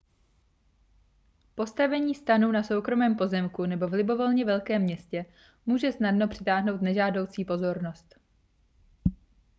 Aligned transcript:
postavení 1.55 2.15
stanu 2.15 2.51
na 2.51 2.63
soukromém 2.63 3.15
pozemku 3.15 3.65
nebo 3.65 3.87
v 3.87 3.93
libovolně 3.93 4.45
velkém 4.45 4.81
městě 4.81 5.25
může 5.65 5.91
snadno 5.91 6.27
přitáhnout 6.27 6.81
nežádoucí 6.81 7.45
pozornost 7.45 8.15